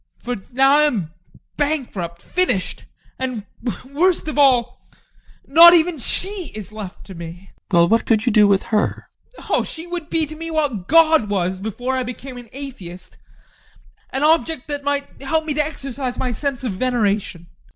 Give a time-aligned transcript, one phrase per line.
[0.23, 1.13] For now I am
[1.57, 2.23] bankrupt!
[2.23, 2.85] Finished!
[3.19, 3.45] And
[3.85, 4.79] worst of all:
[5.45, 7.51] not even she is left to me!
[7.69, 7.73] GUSTAV.
[7.77, 9.09] Well, what could you do with her?
[9.37, 9.45] ADOLPH.
[9.51, 13.19] Oh, she would be to me what God was before I became an atheist:
[14.09, 17.45] an object that might help me to exercise my sense of veneration.